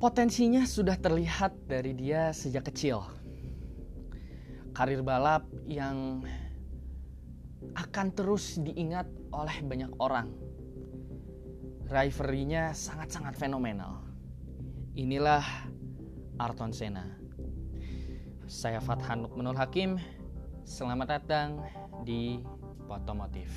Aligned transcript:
Potensinya 0.00 0.64
sudah 0.64 0.96
terlihat 0.96 1.68
dari 1.68 1.92
dia 1.92 2.32
sejak 2.32 2.72
kecil. 2.72 3.04
Karir 4.72 5.04
balap 5.04 5.44
yang 5.68 6.24
akan 7.76 8.08
terus 8.16 8.56
diingat 8.64 9.04
oleh 9.28 9.60
banyak 9.60 9.92
orang. 10.00 10.32
Rivalry-nya 11.92 12.72
sangat-sangat 12.72 13.36
fenomenal. 13.36 14.00
Inilah 14.96 15.44
Arton 16.40 16.72
Senna. 16.72 17.04
Saya 18.48 18.80
Fathan 18.80 19.28
Lukmanul 19.28 19.60
Hakim. 19.60 20.00
Selamat 20.64 21.20
datang 21.20 21.60
di 22.08 22.40
Potomotif. 22.88 23.52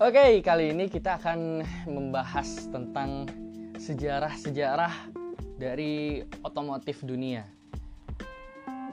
Oke, 0.00 0.40
kali 0.40 0.72
ini 0.72 0.88
kita 0.88 1.20
akan 1.20 1.60
membahas 1.84 2.72
tentang 2.72 3.28
sejarah-sejarah 3.76 5.12
dari 5.60 6.24
otomotif 6.40 7.04
dunia. 7.04 7.44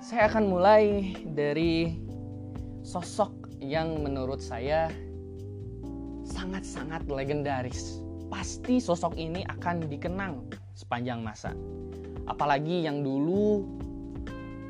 Saya 0.03 0.27
akan 0.27 0.51
mulai 0.51 1.15
dari 1.31 1.95
sosok 2.83 3.55
yang 3.63 4.03
menurut 4.03 4.43
saya 4.43 4.91
sangat-sangat 6.27 7.07
legendaris. 7.07 8.03
Pasti 8.27 8.83
sosok 8.83 9.15
ini 9.15 9.47
akan 9.47 9.87
dikenang 9.87 10.43
sepanjang 10.75 11.23
masa. 11.23 11.55
Apalagi 12.27 12.83
yang 12.83 12.99
dulu 12.99 13.63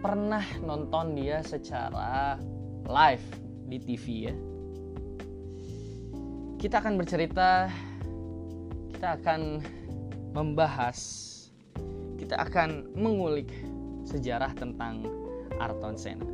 pernah 0.05 0.45
nonton 0.61 1.17
dia 1.17 1.41
secara 1.41 2.38
live 2.85 3.25
di 3.73 3.81
TV 3.81 4.29
ya 4.29 4.38
kita 6.58 6.81
akan 6.81 6.97
bercerita, 6.97 7.69
kita 8.89 9.22
akan 9.22 9.61
membahas, 10.33 10.97
kita 12.17 12.33
akan 12.33 12.89
mengulik 12.97 13.53
sejarah 14.02 14.58
tentang 14.58 15.05
Arton 15.61 15.94
Senna. 15.94 16.25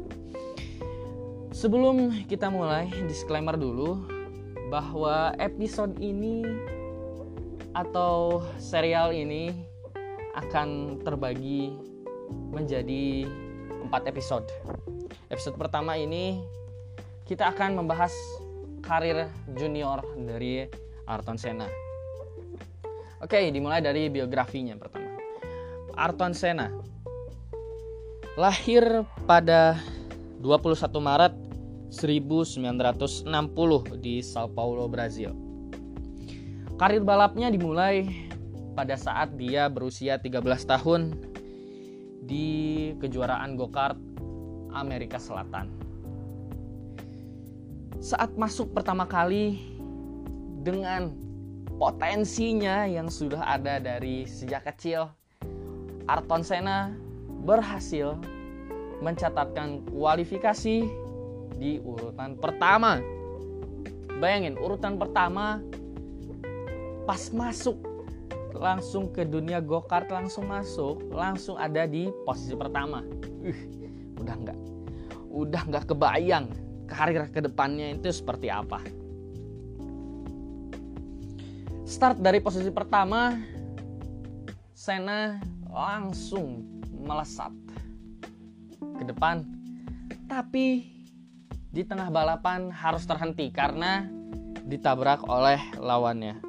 Sebelum 1.52 2.24
kita 2.32 2.48
mulai, 2.48 2.88
disclaimer 3.04 3.60
dulu 3.60 4.08
bahwa 4.72 5.36
episode 5.44 6.00
ini 6.00 6.48
atau 7.76 8.48
serial 8.56 9.12
ini 9.12 9.52
akan 10.40 11.04
terbagi 11.04 11.76
menjadi 12.48 13.28
empat 13.84 14.08
episode. 14.08 14.48
Episode 15.28 15.60
pertama 15.60 16.00
ini 16.00 16.40
kita 17.28 17.52
akan 17.52 17.84
membahas 17.84 18.16
karir 18.84 19.32
junior 19.56 20.04
dari 20.20 20.68
Arton 21.08 21.40
Senna. 21.40 21.66
Oke, 23.24 23.40
dimulai 23.56 23.80
dari 23.80 24.12
biografinya 24.12 24.76
pertama. 24.76 25.16
Arton 25.96 26.36
Senna 26.36 26.68
lahir 28.36 29.08
pada 29.24 29.80
21 30.44 30.76
Maret 31.00 31.34
1960 31.94 33.30
di 34.02 34.20
Sao 34.20 34.50
Paulo, 34.52 34.90
Brazil. 34.92 35.32
Karir 36.76 37.06
balapnya 37.06 37.54
dimulai 37.54 38.10
pada 38.74 38.98
saat 38.98 39.38
dia 39.38 39.70
berusia 39.70 40.18
13 40.18 40.42
tahun 40.66 41.14
di 42.26 42.48
kejuaraan 42.98 43.54
go-kart 43.54 43.96
Amerika 44.74 45.22
Selatan 45.22 45.83
saat 48.04 48.36
masuk 48.36 48.76
pertama 48.76 49.08
kali 49.08 49.64
dengan 50.60 51.16
potensinya 51.80 52.84
yang 52.84 53.08
sudah 53.08 53.40
ada 53.48 53.80
dari 53.80 54.28
sejak 54.28 54.68
kecil, 54.68 55.08
Arton 56.12 56.44
Senna 56.44 56.92
berhasil 57.48 58.20
mencatatkan 59.00 59.88
kualifikasi 59.88 60.84
di 61.56 61.80
urutan 61.80 62.36
pertama. 62.36 63.00
Bayangin, 64.20 64.60
urutan 64.60 65.00
pertama 65.00 65.64
pas 67.08 67.32
masuk 67.32 67.80
langsung 68.52 69.16
ke 69.16 69.24
dunia 69.24 69.64
go-kart 69.64 70.12
langsung 70.12 70.52
masuk, 70.52 71.00
langsung 71.08 71.56
ada 71.56 71.88
di 71.88 72.12
posisi 72.28 72.52
pertama. 72.52 73.00
Uh, 73.48 73.60
udah 74.20 74.36
nggak, 74.44 74.60
udah 75.32 75.62
nggak 75.72 75.86
kebayang 75.88 76.52
karir 76.88 77.30
ke 77.32 77.40
depannya 77.40 77.96
itu 77.96 78.12
seperti 78.12 78.52
apa. 78.52 78.80
Start 81.84 82.20
dari 82.20 82.42
posisi 82.42 82.72
pertama, 82.74 83.38
Sena 84.74 85.38
langsung 85.70 86.66
melesat 86.90 87.52
ke 88.80 89.04
depan, 89.06 89.46
tapi 90.26 90.90
di 91.74 91.82
tengah 91.82 92.10
balapan 92.14 92.70
harus 92.70 93.06
terhenti 93.06 93.50
karena 93.50 94.06
ditabrak 94.66 95.26
oleh 95.26 95.60
lawannya. 95.78 96.40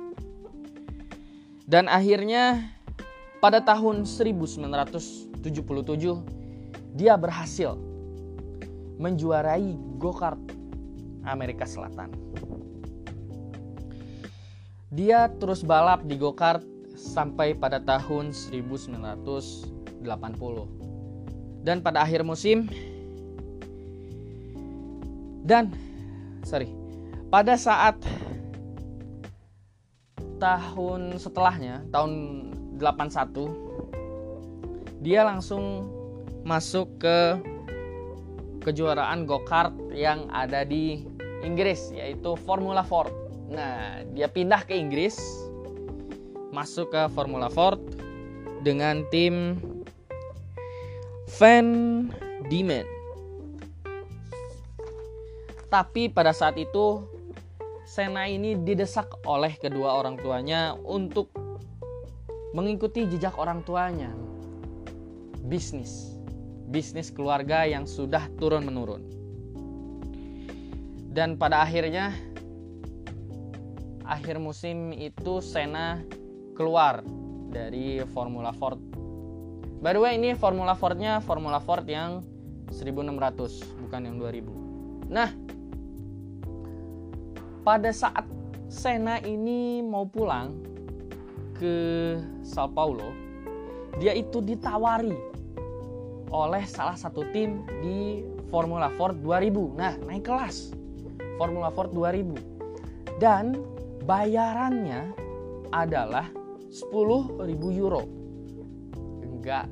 Dan 1.65 1.89
akhirnya 1.89 2.61
pada 3.41 3.61
tahun 3.61 4.05
1977 4.05 5.44
dia 6.97 7.17
berhasil 7.17 7.77
menjuarai 8.99 9.78
go-kart 9.99 10.38
Amerika 11.25 11.65
Selatan. 11.66 12.10
Dia 14.94 15.27
terus 15.43 15.66
balap 15.66 16.06
di 16.06 16.15
go-kart 16.15 16.62
sampai 16.94 17.59
pada 17.59 17.82
tahun 17.82 18.31
1980. 18.31 20.06
Dan 21.65 21.81
pada 21.81 22.05
akhir 22.05 22.21
musim 22.22 22.69
dan 25.44 25.69
sorry, 26.41 26.72
pada 27.28 27.53
saat 27.56 27.97
tahun 30.41 31.21
setelahnya, 31.21 31.84
tahun 31.93 32.12
81 32.81 35.05
dia 35.05 35.21
langsung 35.21 35.84
masuk 36.49 36.97
ke 36.97 37.37
kejuaraan 38.65 39.29
go-kart 39.29 39.77
yang 39.93 40.25
ada 40.33 40.65
di 40.65 41.05
Inggris 41.45 41.93
yaitu 41.93 42.33
Formula 42.49 42.81
Ford. 42.81 43.13
Nah, 43.53 44.01
dia 44.17 44.27
pindah 44.27 44.65
ke 44.65 44.73
Inggris 44.73 45.21
masuk 46.49 46.97
ke 46.97 47.03
Formula 47.13 47.53
Ford 47.53 47.79
dengan 48.65 49.05
tim 49.13 49.61
Van 51.37 51.69
Diemen. 52.49 52.89
Tapi 55.69 56.09
pada 56.09 56.33
saat 56.33 56.57
itu 56.57 57.05
Senna 57.85 58.25
ini 58.25 58.57
didesak 58.57 59.23
oleh 59.29 59.55
kedua 59.61 60.01
orang 60.01 60.17
tuanya 60.17 60.73
untuk 60.89 61.29
mengikuti 62.57 63.05
jejak 63.05 63.37
orang 63.37 63.61
tuanya. 63.67 64.09
Bisnis 65.45 66.15
bisnis 66.75 67.15
keluarga 67.15 67.62
yang 67.62 67.87
sudah 67.87 68.27
turun-menurun. 68.35 69.07
Dan 71.15 71.39
pada 71.39 71.62
akhirnya 71.62 72.11
akhir 74.03 74.43
musim 74.43 74.91
itu 74.91 75.38
Senna 75.38 76.03
keluar 76.59 77.06
dari 77.55 78.03
Formula 78.11 78.50
Ford. 78.50 78.82
By 79.79 79.94
the 79.94 80.03
way 80.03 80.19
ini 80.19 80.35
Formula 80.35 80.75
Fordnya 80.75 81.23
Formula 81.23 81.62
Ford 81.62 81.87
yang 81.87 82.26
1600 82.75 83.87
bukan 83.87 84.00
yang 84.11 84.19
2000. 84.19 85.06
Nah 85.15 85.31
pada 87.62 87.94
saat 87.94 88.26
Senna 88.67 89.23
ini 89.23 89.79
mau 89.87 90.11
pulang 90.11 90.59
ke 91.55 91.76
Sao 92.43 92.67
Paulo, 92.67 93.15
dia 94.03 94.11
itu 94.19 94.43
ditawari 94.43 95.15
oleh 96.31 96.65
salah 96.65 96.97
satu 96.97 97.26
tim 97.32 97.65
di 97.82 98.25
Formula 98.49 98.88
Ford 98.94 99.19
2000. 99.19 99.81
Nah, 99.81 99.94
naik 100.06 100.25
kelas 100.25 100.73
Formula 101.37 101.69
Ford 101.75 101.91
2000. 101.91 103.19
Dan 103.19 103.59
bayarannya 104.05 105.15
adalah 105.75 106.31
10.000 106.71 107.41
euro. 107.81 108.03
Enggak 109.25 109.67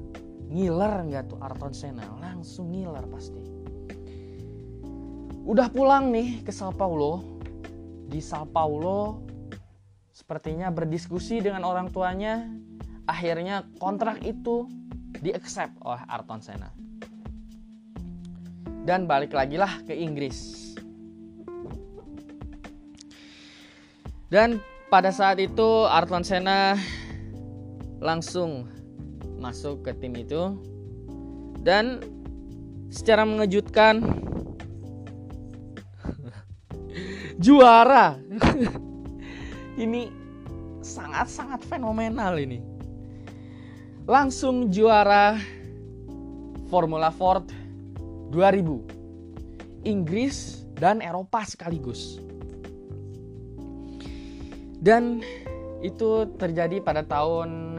ngiler 0.52 1.08
enggak 1.08 1.32
tuh 1.32 1.38
Arton 1.40 1.72
Senna, 1.72 2.04
langsung 2.20 2.68
ngiler 2.70 3.06
pasti. 3.08 3.40
Udah 5.42 5.66
pulang 5.72 6.12
nih 6.14 6.44
ke 6.44 6.52
Sao 6.54 6.70
Paulo. 6.70 7.40
Di 8.06 8.20
Sao 8.20 8.44
Paulo 8.44 9.24
sepertinya 10.12 10.68
berdiskusi 10.68 11.40
dengan 11.40 11.64
orang 11.64 11.88
tuanya 11.88 12.46
akhirnya 13.08 13.66
kontrak 13.80 14.22
itu 14.22 14.68
di 15.22 15.30
accept 15.30 15.78
oleh 15.86 16.02
Ayrton 16.10 16.42
Senna. 16.42 16.70
Dan 18.82 19.06
balik 19.06 19.30
lagi 19.30 19.54
lah 19.54 19.70
ke 19.86 19.94
Inggris. 19.94 20.74
Dan 24.26 24.58
pada 24.90 25.14
saat 25.14 25.38
itu 25.38 25.86
Ayrton 25.86 26.26
Senna 26.26 26.74
langsung 28.02 28.66
masuk 29.38 29.86
ke 29.86 29.94
tim 29.94 30.18
itu. 30.18 30.58
Dan 31.62 32.02
secara 32.90 33.22
mengejutkan 33.22 34.02
juara. 37.44 38.18
Ini 39.78 40.10
sangat-sangat 40.82 41.64
fenomenal 41.64 42.36
ini 42.36 42.71
langsung 44.06 44.66
juara 44.74 45.38
Formula 46.66 47.14
Ford 47.14 47.46
2000 48.34 49.86
Inggris 49.86 50.66
dan 50.74 50.98
Eropa 50.98 51.46
sekaligus. 51.46 52.18
Dan 54.82 55.22
itu 55.82 56.26
terjadi 56.38 56.82
pada 56.82 57.06
tahun 57.06 57.78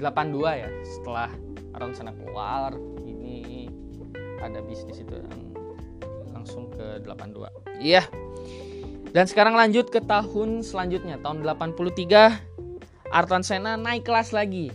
82 0.00 0.60
ya 0.60 0.68
setelah 0.84 1.28
Aaron 1.76 1.92
Senna 1.92 2.12
keluar 2.16 2.72
ini 3.04 3.68
ada 4.40 4.60
bisnis 4.64 5.00
itu 5.00 5.16
yang 5.20 5.32
langsung 6.32 6.72
ke 6.72 7.00
82 7.04 7.80
iya. 7.80 8.04
Dan 9.14 9.30
sekarang 9.30 9.54
lanjut 9.54 9.92
ke 9.92 10.02
tahun 10.02 10.64
selanjutnya 10.64 11.20
tahun 11.20 11.44
83 11.44 13.12
Ayrton 13.14 13.44
Senna 13.44 13.76
naik 13.76 14.08
kelas 14.08 14.32
lagi 14.32 14.72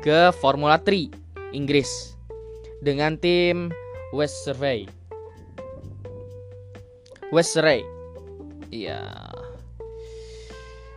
ke 0.00 0.34
Formula 0.40 0.80
3 0.80 1.52
Inggris 1.52 2.16
dengan 2.80 3.16
tim 3.20 3.68
West 4.16 4.42
Survey 4.42 4.88
West 7.30 7.54
Surrey 7.54 7.84
iya 8.72 9.04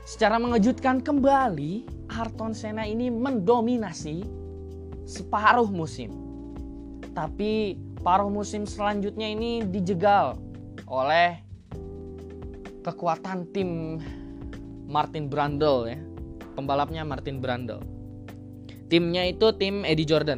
secara 0.08 0.40
mengejutkan 0.40 1.04
kembali 1.04 1.84
Ayrton 2.14 2.54
Senna 2.54 2.86
ini 2.86 3.10
mendominasi 3.10 4.22
separuh 5.04 5.68
musim. 5.70 6.14
Tapi 7.14 7.78
paruh 8.02 8.30
musim 8.30 8.66
selanjutnya 8.66 9.30
ini 9.30 9.66
dijegal 9.66 10.38
oleh 10.90 11.42
kekuatan 12.86 13.50
tim 13.54 14.02
Martin 14.90 15.30
Brundle 15.30 15.90
ya. 15.90 16.00
Pembalapnya 16.54 17.02
Martin 17.02 17.42
Brundle. 17.42 17.82
Timnya 18.94 19.26
itu 19.26 19.50
tim 19.58 19.82
Eddie 19.82 20.06
Jordan. 20.06 20.38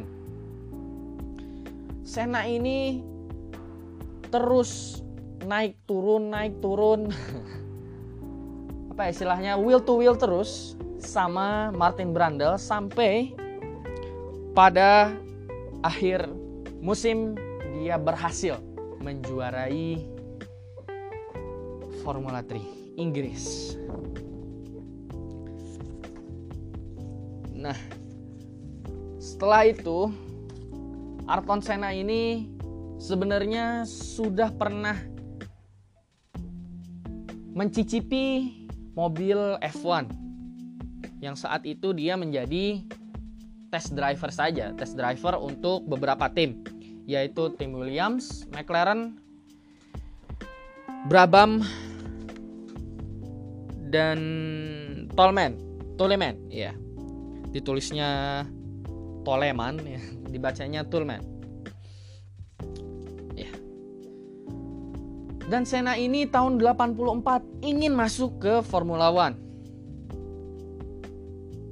Senna 2.08 2.48
ini 2.48 3.04
terus 4.32 5.04
naik 5.44 5.76
turun 5.84 6.32
naik 6.32 6.56
turun 6.64 7.12
apa 8.96 9.12
istilahnya 9.12 9.60
wheel 9.60 9.84
to 9.84 10.00
wheel 10.00 10.16
terus 10.16 10.72
sama 10.96 11.68
Martin 11.76 12.16
Brundle 12.16 12.56
sampai 12.56 13.36
pada 14.56 15.12
akhir 15.84 16.24
musim 16.80 17.36
dia 17.76 18.00
berhasil 18.00 18.56
menjuarai 19.04 20.00
Formula 22.00 22.40
3 22.40 22.96
Inggris. 22.96 23.76
Nah, 27.52 27.76
setelah 29.36 29.68
itu 29.68 30.08
Ayrton 31.28 31.60
Senna 31.60 31.92
ini 31.92 32.48
sebenarnya 32.96 33.84
sudah 33.84 34.48
pernah 34.48 34.96
mencicipi 37.52 38.48
mobil 38.96 39.36
F1 39.60 40.08
yang 41.20 41.36
saat 41.36 41.68
itu 41.68 41.92
dia 41.92 42.16
menjadi 42.16 42.80
test 43.68 43.92
driver 43.92 44.32
saja, 44.32 44.72
test 44.72 44.96
driver 44.96 45.36
untuk 45.36 45.84
beberapa 45.84 46.32
tim, 46.32 46.64
yaitu 47.04 47.52
tim 47.60 47.76
Williams, 47.76 48.48
McLaren, 48.56 49.20
Brabham, 51.12 51.60
dan 53.92 54.16
Tolman, 55.12 55.60
Toleman, 56.00 56.40
ya. 56.48 56.72
Ditulisnya 57.52 58.44
Toleman, 59.26 59.82
ya. 59.82 59.98
dibacanya 60.30 60.86
Tolman. 60.86 61.18
Ya. 63.34 63.50
Dan 65.50 65.66
Senna 65.66 65.98
ini 65.98 66.30
tahun 66.30 66.62
84 66.62 67.66
ingin 67.66 67.98
masuk 67.98 68.38
ke 68.38 68.54
Formula 68.62 69.10
One 69.10 69.46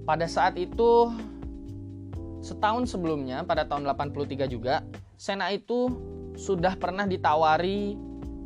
pada 0.05 0.29
saat 0.29 0.61
itu 0.61 1.09
setahun 2.45 2.93
sebelumnya 2.93 3.41
pada 3.43 3.65
tahun 3.65 3.89
83 3.89 4.53
juga 4.53 4.85
Sena 5.17 5.49
itu 5.49 5.89
sudah 6.37 6.77
pernah 6.77 7.09
ditawari 7.09 7.97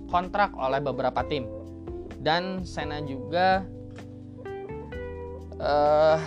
kontrak 0.07 0.55
oleh 0.55 0.79
beberapa 0.79 1.27
tim 1.27 1.51
dan 2.23 2.63
Sena 2.63 3.03
juga 3.03 3.67
uh, 5.59 6.19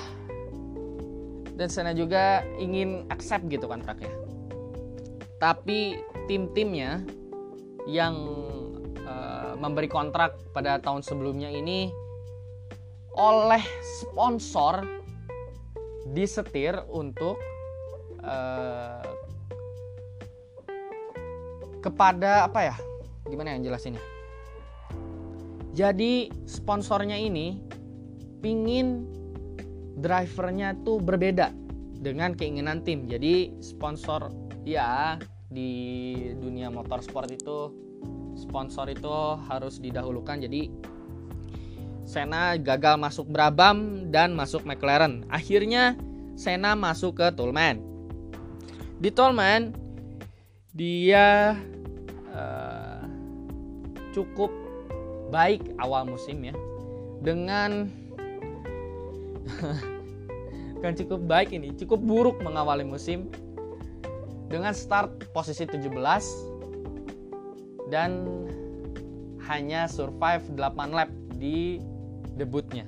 dan 1.61 1.69
Sena 1.69 1.93
juga 1.93 2.41
ingin 2.57 3.05
accept 3.13 3.45
gitu 3.53 3.69
kontraknya 3.69 4.09
tapi 5.37 6.01
tim-timnya 6.25 7.05
yang 7.89 8.13
uh, 9.05 9.53
memberi 9.57 9.89
kontrak 9.89 10.37
pada 10.53 10.77
tahun 10.77 11.01
sebelumnya 11.01 11.49
ini 11.49 11.89
oleh 13.17 13.61
sponsor 13.81 14.85
disetir 16.13 16.77
untuk 16.87 17.41
uh, 18.23 19.03
kepada 21.81 22.45
apa 22.45 22.59
ya? 22.71 22.75
Gimana 23.25 23.57
yang 23.57 23.65
jelasinnya? 23.65 24.01
Jadi 25.73 26.29
sponsornya 26.45 27.17
ini 27.17 27.57
pingin 28.43 29.07
drivernya 29.97 30.77
tuh 30.83 31.01
berbeda 31.01 31.51
dengan 32.01 32.33
keinginan 32.33 32.81
tim 32.81 33.05
jadi 33.05 33.51
sponsor 33.59 34.31
ya 34.63 35.19
di 35.51 36.15
dunia 36.39 36.71
motorsport 36.71 37.27
itu 37.29 37.75
sponsor 38.39 38.87
itu 38.87 39.37
harus 39.51 39.77
didahulukan 39.77 40.41
jadi 40.47 40.71
Senna 42.01 42.57
gagal 42.57 42.97
masuk 42.97 43.29
Brabham 43.29 44.09
dan 44.11 44.33
masuk 44.35 44.65
McLaren. 44.67 45.23
Akhirnya 45.31 45.95
Senna 46.35 46.73
masuk 46.73 47.21
ke 47.21 47.27
Toleman. 47.31 47.79
Di 48.99 49.13
Toleman 49.13 49.71
dia 50.73 51.55
uh, 52.33 53.05
cukup 54.11 54.51
baik 55.31 55.61
awal 55.79 56.09
musim 56.09 56.41
ya. 56.41 56.55
Dengan 57.21 57.87
kan 60.81 60.93
cukup 60.97 61.21
baik 61.29 61.53
ini, 61.53 61.71
cukup 61.77 62.01
buruk 62.01 62.37
mengawali 62.41 62.83
musim 62.83 63.29
dengan 64.51 64.75
start 64.75 65.31
posisi 65.31 65.63
17 65.63 65.87
dan 67.87 68.27
hanya 69.47 69.87
survive 69.87 70.43
8 70.53 70.95
lap 70.95 71.09
di 71.35 71.79
debutnya. 72.35 72.85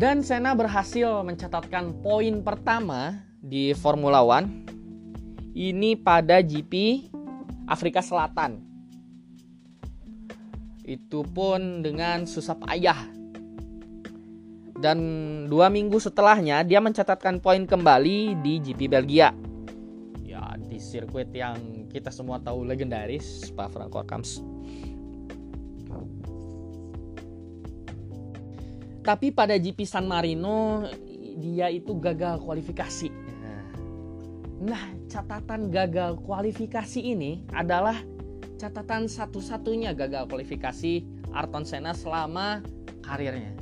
Dan 0.00 0.24
Senna 0.24 0.56
berhasil 0.56 1.20
mencatatkan 1.20 2.00
poin 2.00 2.40
pertama 2.40 3.20
di 3.36 3.76
Formula 3.76 4.24
One 4.24 4.64
ini 5.52 5.92
pada 5.92 6.40
GP 6.40 7.04
Afrika 7.68 8.00
Selatan. 8.00 8.69
Itu 10.84 11.26
pun 11.28 11.84
dengan 11.84 12.24
susah 12.24 12.56
payah. 12.56 13.00
Dan 14.80 14.98
dua 15.52 15.68
minggu 15.68 16.00
setelahnya 16.00 16.64
dia 16.64 16.80
mencatatkan 16.80 17.44
poin 17.44 17.68
kembali 17.68 18.40
di 18.40 18.64
GP 18.64 18.88
Belgia. 18.88 19.28
Ya 20.24 20.56
di 20.56 20.80
sirkuit 20.80 21.28
yang 21.36 21.84
kita 21.92 22.08
semua 22.08 22.40
tahu 22.40 22.64
legendaris 22.64 23.52
Spa 23.52 23.68
Francorchamps. 23.68 24.40
Tapi 29.04 29.32
pada 29.32 29.56
GP 29.60 29.84
San 29.84 30.08
Marino 30.08 30.88
dia 31.40 31.68
itu 31.72 31.96
gagal 31.96 32.40
kualifikasi. 32.40 33.08
Nah, 34.60 34.92
catatan 35.08 35.72
gagal 35.72 36.20
kualifikasi 36.20 37.00
ini 37.00 37.48
adalah 37.48 37.96
catatan 38.60 39.08
satu-satunya 39.08 39.96
gagal 39.96 40.28
kualifikasi 40.28 41.00
Arton 41.32 41.64
Senna 41.64 41.96
selama 41.96 42.60
karirnya. 43.00 43.56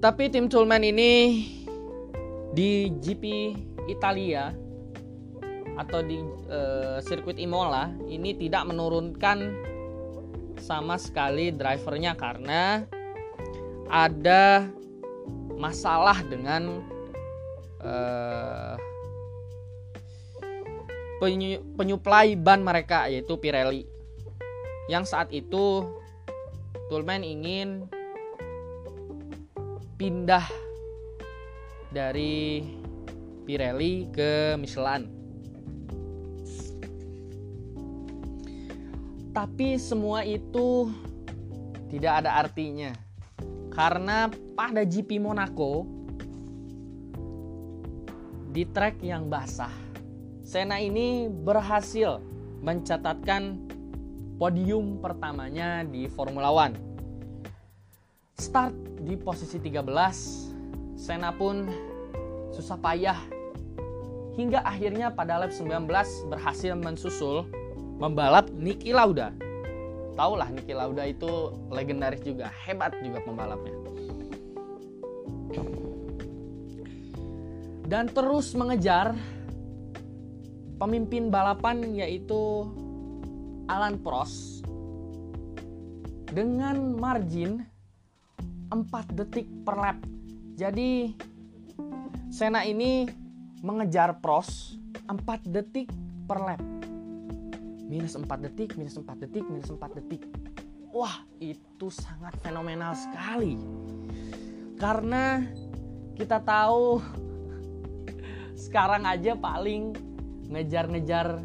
Tapi 0.00 0.32
tim 0.32 0.48
Toolman 0.48 0.80
ini 0.80 1.44
di 2.56 2.88
GP 2.88 3.52
Italia 3.84 4.48
atau 5.76 6.00
di 6.00 6.24
e, 6.48 6.60
sirkuit 7.04 7.36
Imola 7.36 7.92
ini 8.08 8.32
tidak 8.32 8.64
menurunkan 8.72 9.68
sama 10.56 10.96
sekali 10.96 11.52
drivernya 11.52 12.16
karena 12.16 12.84
ada 13.92 14.64
masalah 15.56 16.20
dengan 16.24 16.80
eh, 17.84 18.76
uh, 21.20 21.58
penyuplai 21.76 22.34
ban 22.34 22.64
mereka 22.64 23.06
yaitu 23.12 23.36
Pirelli. 23.36 23.84
Yang 24.88 25.04
saat 25.12 25.28
itu 25.30 25.86
Toolman 26.90 27.22
ingin 27.22 27.86
pindah 29.94 30.42
dari 31.94 32.66
Pirelli 33.46 34.10
ke 34.10 34.58
Michelin. 34.58 35.06
Tapi 39.30 39.78
semua 39.78 40.26
itu 40.26 40.90
tidak 41.86 42.26
ada 42.26 42.42
artinya. 42.42 42.90
Karena 43.70 44.26
pada 44.58 44.82
GP 44.82 45.22
Monaco 45.22 45.86
di 48.50 48.66
trek 48.66 48.98
yang 49.06 49.30
basah, 49.30 49.70
Sena 50.50 50.82
ini 50.82 51.30
berhasil 51.30 52.18
mencatatkan 52.66 53.70
podium 54.34 54.98
pertamanya 54.98 55.86
di 55.86 56.10
Formula 56.10 56.50
One. 56.50 56.74
Start 58.34 58.74
di 59.06 59.14
posisi 59.14 59.62
13, 59.62 60.98
Sena 60.98 61.30
pun 61.30 61.70
susah 62.50 62.74
payah 62.82 63.14
hingga 64.34 64.66
akhirnya 64.66 65.14
pada 65.14 65.38
lap 65.38 65.54
19 65.54 65.86
berhasil 66.26 66.74
mensusul 66.74 67.46
membalap 68.02 68.50
Niki 68.50 68.90
Lauda. 68.90 69.30
Taulah 70.18 70.50
Niki 70.50 70.74
Lauda 70.74 71.06
itu 71.06 71.54
legendaris 71.70 72.26
juga, 72.26 72.50
hebat 72.66 72.98
juga 72.98 73.22
pembalapnya. 73.22 73.78
Dan 77.86 78.10
terus 78.10 78.50
mengejar 78.58 79.14
pemimpin 80.80 81.28
balapan 81.28 81.92
yaitu 81.92 82.64
Alan 83.68 84.00
Prost 84.00 84.64
dengan 86.32 86.96
margin 86.96 87.68
4 88.72 88.88
detik 89.12 89.44
per 89.62 89.76
lap. 89.76 89.98
Jadi 90.56 91.12
Sena 92.30 92.62
ini 92.62 93.04
mengejar 93.60 94.22
Pros 94.22 94.78
4 95.10 95.20
detik 95.50 95.90
per 96.24 96.38
lap. 96.40 96.62
Minus 97.90 98.14
4 98.14 98.24
detik, 98.46 98.78
minus 98.78 98.94
4 98.94 99.26
detik, 99.26 99.44
minus 99.50 99.66
4 99.66 99.98
detik. 99.98 100.22
Wah, 100.94 101.26
itu 101.42 101.90
sangat 101.90 102.38
fenomenal 102.38 102.94
sekali. 102.94 103.58
Karena 104.78 105.42
kita 106.14 106.38
tahu 106.38 107.02
sekarang 108.70 109.02
aja 109.10 109.34
paling 109.34 110.09
ngejar-ngejar 110.50 111.40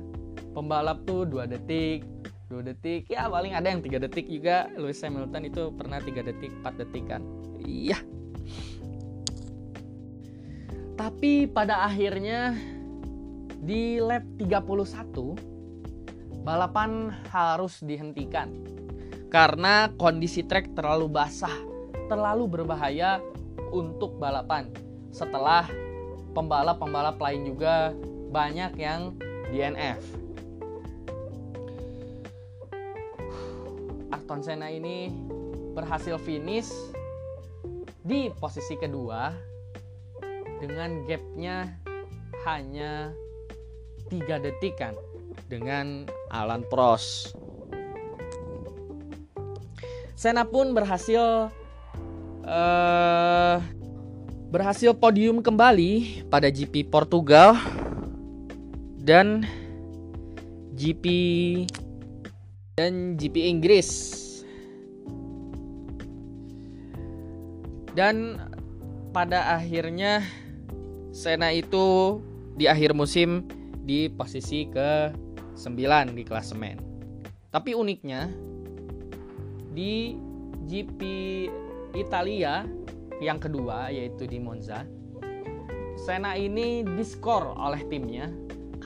pembalap 0.51 1.05
tuh 1.05 1.23
2 1.29 1.45
detik, 1.45 2.03
2 2.49 2.61
detik. 2.65 3.07
Ya 3.07 3.29
paling 3.29 3.53
ada 3.53 3.69
yang 3.69 3.79
tiga 3.85 4.01
detik 4.01 4.25
juga. 4.27 4.67
Lewis 4.75 5.01
Hamilton 5.05 5.43
itu 5.45 5.71
pernah 5.73 6.01
tiga 6.01 6.25
detik 6.25 6.51
4 6.65 6.81
detik 6.81 7.05
kan. 7.07 7.21
Iya. 7.61 8.01
Tapi 10.95 11.45
pada 11.51 11.85
akhirnya 11.85 12.55
di 13.59 13.99
lap 13.99 14.23
31 14.39 15.35
balapan 16.45 17.13
harus 17.29 17.81
dihentikan. 17.81 18.49
Karena 19.29 19.91
kondisi 19.99 20.45
trek 20.45 20.71
terlalu 20.77 21.11
basah 21.11 21.51
terlalu 22.07 22.45
berbahaya 22.61 23.19
untuk 23.73 24.15
balapan. 24.21 24.69
Setelah 25.09 25.67
pembalap-pembalap 26.37 27.17
lain 27.17 27.49
juga 27.49 27.91
banyak 28.35 28.75
yang 28.75 29.15
DNF 29.55 30.25
Ayrton 34.25 34.41
Senna 34.41 34.67
ini 34.73 35.13
berhasil 35.77 36.19
finish 36.19 36.67
di 38.03 38.27
posisi 38.35 38.75
kedua 38.75 39.31
dengan 40.59 41.05
gapnya 41.07 41.69
hanya 42.43 43.15
tiga 44.11 44.41
detik 44.41 44.81
kan 44.81 44.97
dengan 45.45 46.09
Alan 46.33 46.65
Prost. 46.67 47.37
Senna 50.17 50.41
pun 50.41 50.73
berhasil 50.73 51.53
uh, 52.49 53.55
berhasil 54.49 54.89
podium 54.97 55.39
kembali 55.45 56.25
pada 56.33 56.49
GP 56.49 56.89
Portugal 56.89 57.53
dan 59.05 59.45
GP 60.73 61.05
dan 62.73 63.15
GP 63.21 63.37
Inggris. 63.37 63.89
Dan 67.93 68.41
pada 69.13 69.55
akhirnya 69.55 70.25
Sena 71.15 71.47
itu 71.53 72.19
di 72.59 72.67
akhir 72.67 72.91
musim 72.91 73.47
di 73.87 74.11
posisi 74.11 74.67
ke 74.67 75.15
9 75.55 76.11
di 76.11 76.23
klasemen. 76.27 76.75
Tapi 77.55 77.71
uniknya 77.71 78.27
di 79.71 80.19
GP 80.67 80.99
Italia 81.95 82.67
yang 83.23 83.39
kedua 83.39 83.87
yaitu 83.93 84.27
di 84.27 84.43
Monza, 84.43 84.83
Sena 85.95 86.35
ini 86.35 86.83
diskor 86.99 87.55
oleh 87.55 87.79
timnya 87.87 88.27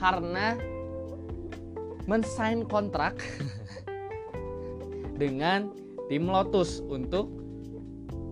karena 0.00 0.56
mensign 2.08 2.64
kontrak 2.64 3.20
dengan 5.20 5.68
tim 6.08 6.24
Lotus 6.26 6.80
untuk 6.80 7.28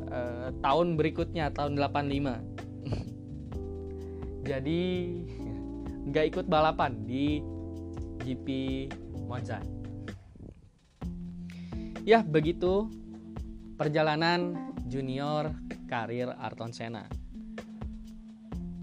uh, 0.09 0.49
tahun 0.65 0.97
berikutnya 0.97 1.53
tahun 1.53 1.77
85 1.77 2.41
jadi 4.49 4.81
nggak 6.09 6.25
ikut 6.33 6.47
balapan 6.49 7.05
di 7.05 7.45
GP 8.25 8.49
Monza. 9.29 9.61
Ya 12.09 12.25
begitu 12.25 12.89
perjalanan 13.77 14.73
junior 14.89 15.53
karir 15.85 16.33
Arton 16.41 16.73
Senna. 16.73 17.05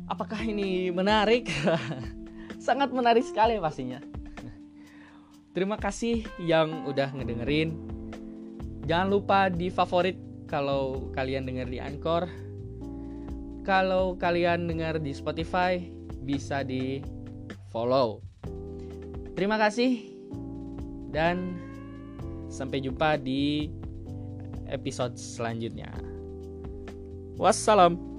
Apakah 0.05 0.45
ini 0.45 0.93
menarik 0.93 1.49
sangat 2.65 2.89
menarik 2.89 3.21
sekali 3.21 3.61
pastinya 3.61 4.01
terima 5.53 5.77
kasih 5.77 6.25
yang 6.41 6.89
udah 6.89 7.13
ngedengerin 7.13 7.95
Jangan 8.85 9.09
lupa 9.09 9.49
di 9.49 9.73
favorit 9.73 10.13
kalau 10.45 11.09
kalian 11.17 11.49
dengar 11.49 11.65
di 11.65 11.81
Anchor. 11.81 12.29
Kalau 13.65 14.13
kalian 14.13 14.69
dengar 14.69 15.01
di 15.01 15.09
Spotify, 15.09 15.81
bisa 16.21 16.61
di 16.61 17.01
follow. 17.73 18.21
Terima 19.33 19.57
kasih 19.57 20.05
dan 21.09 21.57
sampai 22.45 22.85
jumpa 22.85 23.17
di 23.17 23.73
episode 24.69 25.17
selanjutnya. 25.17 25.89
Wassalam. 27.41 28.14